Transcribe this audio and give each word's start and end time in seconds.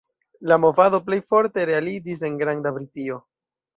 La 0.51 0.55
movado 0.61 0.99
plej 1.09 1.19
forte 1.27 1.67
realiĝis 1.71 2.25
en 2.31 2.41
Granda 2.43 2.73
Britio. 2.79 3.21